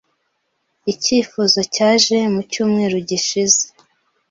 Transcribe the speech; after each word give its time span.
Icyifuzo 0.93 1.59
cyaje 1.75 2.17
mu 2.33 2.41
cyumweru 2.51 2.97
gishize. 3.09 3.63